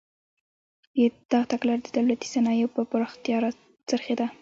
دا 1.31 1.39
تګلاره 1.51 1.81
د 1.83 1.87
دولتي 1.97 2.27
صنایعو 2.33 2.73
پر 2.73 2.83
پراختیا 2.91 3.35
راڅرخېده. 3.43 4.27